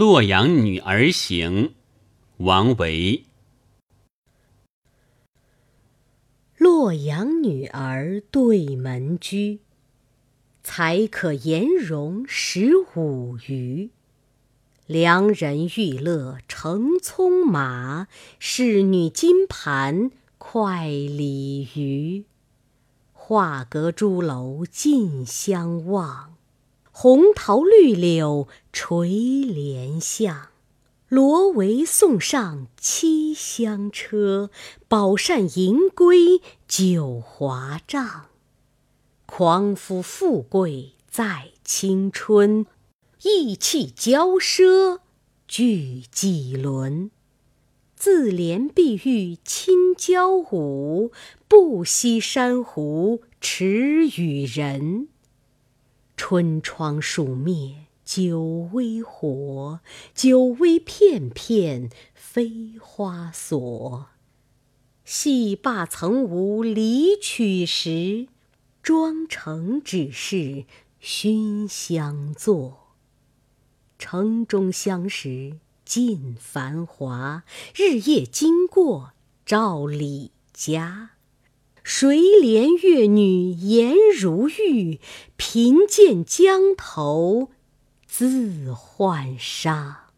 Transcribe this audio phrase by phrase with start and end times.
[0.00, 1.74] 洛阳女儿行，
[2.38, 3.26] 王维。
[6.56, 9.60] 洛阳女儿对门居，
[10.62, 13.90] 才可颜容十五余。
[14.86, 18.08] 良人玉勒乘骢马，
[18.38, 22.24] 仕女金盘快鲤鱼。
[23.12, 26.39] 画阁朱楼尽相望。
[27.02, 30.50] 红桃绿柳垂帘下，
[31.08, 34.50] 罗帷送上七香车，
[34.86, 38.26] 宝扇银归九华帐。
[39.24, 42.66] 狂夫富贵在青春，
[43.22, 44.98] 意气骄奢
[45.48, 47.10] 聚几轮。
[47.96, 51.12] 自怜碧玉倾娇舞，
[51.48, 55.08] 不惜珊瑚耻与人。
[56.32, 58.40] 春窗数灭酒
[58.72, 59.80] 微火，
[60.14, 64.06] 酒微片片飞花锁。
[65.04, 68.28] 戏罢曾无离曲时，
[68.80, 70.66] 妆成只是
[71.00, 72.94] 熏香作。
[73.98, 77.42] 城中相识尽繁华，
[77.74, 81.10] 日夜经过照李家。
[81.92, 85.00] 谁怜越女颜如玉？
[85.36, 87.50] 贫贱江头
[88.06, 90.09] 自浣纱。